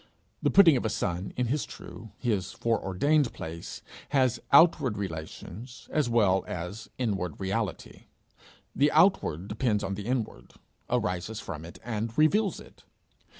[0.41, 6.09] The putting of a son in his true, his foreordained place, has outward relations as
[6.09, 8.05] well as inward reality;
[8.75, 10.53] the outward depends on the inward,
[10.89, 12.83] arises from it, and reveals it.